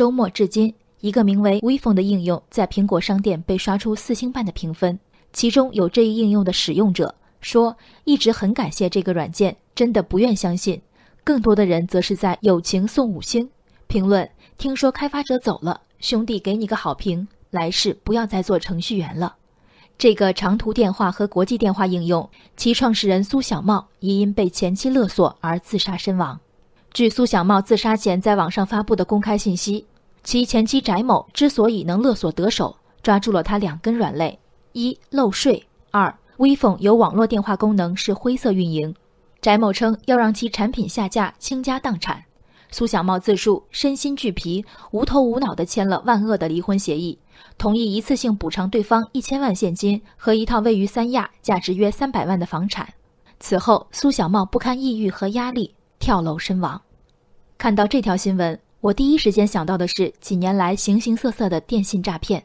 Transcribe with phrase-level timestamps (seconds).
[0.00, 4.98] 周末至今，一个名为 WePhone 的应用在苹果商店被刷出四星半的评分。
[5.30, 10.80] 其中有这一应用的使用者说，一直很感谢这个软件，真的不愿相信。
[11.22, 13.46] 更多的人则是在友情送五星
[13.88, 14.26] 评论。
[14.56, 19.36] 听说开发者走了，兄弟给你个好评，来世不要再做程序员了。
[19.98, 22.26] 这个长途电话和国际电话应用，
[22.56, 26.40] 其创始人苏小茂已因被前妻勒索而自杀身亡。
[26.94, 29.86] 据苏小茂自杀前在网上发布的公开信息，
[30.22, 34.38] 其前妻翟某之所以能勒索得手，抓住了他两根软肋：
[34.72, 38.94] 一漏税，二微风有网络电话功能是灰色运营。
[39.40, 42.24] 翟某称要让其产品下架，倾家荡产。
[42.70, 47.18] 苏小茂自述身心俱疲，无头无脑地签了万恶的离婚协议，
[47.58, 52.92] 同意一次性补偿对方一千万现金和一套位于三亚、价值约三百万的房产。
[53.40, 55.74] 此后，苏小茂不堪抑郁和压力。
[56.02, 56.80] 跳楼身亡。
[57.58, 62.42] 看到这条新闻，我第一时间想到的是几年来形形色色的电信诈骗。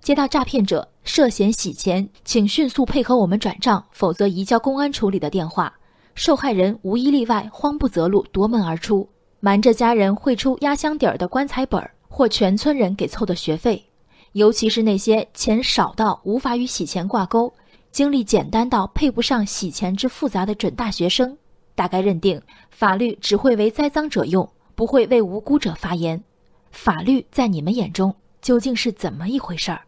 [0.00, 5.72] 接到诈骗者涉嫌洗钱，请迅速配合我们转账，否则移交公安处理的电话，
[6.16, 13.84] 受害人无一例外慌不择路夺门而出，瞒着家人汇出压箱底儿的棺材本儿或全村人给凑的学费。
[14.32, 17.52] 尤其是那些钱少到无法与洗钱挂钩，
[17.92, 21.36] 经历简单到配不上洗钱之复杂的准大学生。
[21.76, 26.22] 大概认定法律只会为栽赃者用，不会为无辜者发言。
[26.70, 29.82] 法律在你们眼中究竟是怎么一回事儿？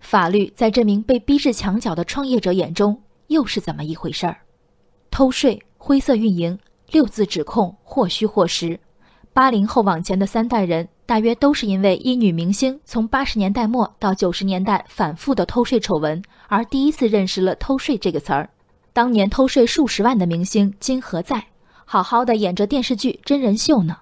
[0.00, 4.38] 法律在这名被逼至墙角的创业者眼中又是怎么一回事儿？
[5.10, 6.58] 偷税、灰色运营
[6.90, 8.80] 六字指控或虚或实。
[9.34, 18.48] 八零后往前的三代人，大约都是因为一女明星从八十年代末到九十年代反复的偷税丑闻，而第一次认识了“偷税”这个词儿。
[18.94, 21.48] 当年偷税数十万的明星今何在？
[21.84, 23.98] 好好的演着电视剧、真人秀呢。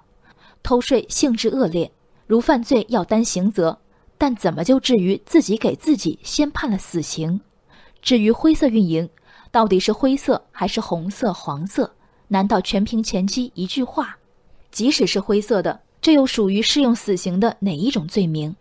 [0.63, 1.91] 偷税性质恶劣，
[2.27, 3.79] 如犯罪要担刑责，
[4.17, 7.41] 但怎么就至于自己给自己先判了死刑？
[8.01, 9.09] 至于灰色运营，
[9.51, 11.93] 到底是灰色还是红色、黄色？
[12.28, 14.17] 难道全凭前妻一句话？
[14.71, 18.55] 即使是灰色的，这又属于适用死刑的哪一种罪名？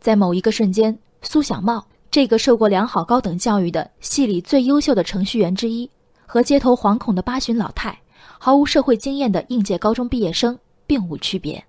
[0.00, 1.84] 在某一个瞬间，苏小茂。
[2.10, 5.88] 这个受过良好高等教育的系里最优秀的程序员之一，
[6.26, 7.98] 和街头惶恐的八旬老太、
[8.38, 11.64] 毫无社会经验的应届高中毕业生并无区别。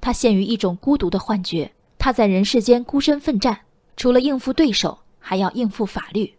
[0.00, 3.58] 他陷于一种孤独的幻觉，他在人世间孤身奋战，
[3.96, 6.32] 除了应付对手，还要应付法律。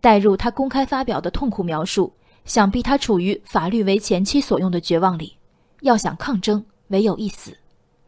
[0.00, 2.12] 带入他公开发表的痛苦描述，
[2.44, 5.36] 想必他处于法律为前妻所用的绝望里。
[5.82, 7.56] 要想抗争，唯有一死。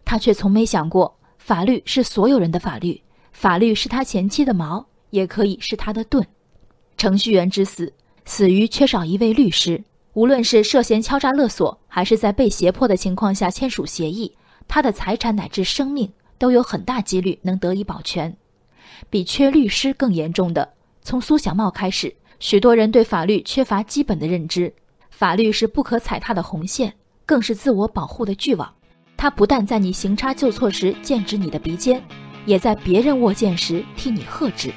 [0.04, 3.00] 他却从没想过，法律是所有人的法律。
[3.32, 6.26] 法律是他前妻的矛，也可以是他的盾。
[6.96, 7.92] 程序员之死，
[8.24, 9.84] 死于缺少一位律师。
[10.18, 14.34] 无论是涉嫌敲诈勒索，还是在被胁迫的情况下签署协议，
[14.66, 18.36] 他的财产乃至生命都有很大几率能得以保全。
[19.08, 20.70] 比缺律师更严重的，
[21.02, 24.74] 从苏小茂开始，许多人对法律缺乏基本的认知。
[25.08, 26.92] 法律是不可踩踏的红线，
[27.24, 28.68] 更是自我保护的巨网。
[29.16, 32.02] 它不但在你行差就错时剑指你的鼻尖。
[32.44, 34.72] 也在别人握剑时替你喝止。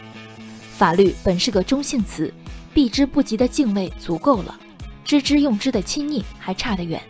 [0.78, 2.31] 法律本是个中性词，
[2.75, 4.59] 避之不及的敬畏足够了，
[5.03, 7.01] 知之用之的亲昵还差得远。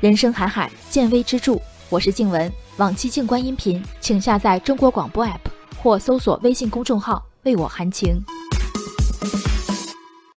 [0.00, 1.58] 人生海海，见微知著。
[1.88, 5.38] 我是静文，往期静观音频，请下载中国广播 APP
[5.82, 8.22] 或搜索微信公众号为我含情。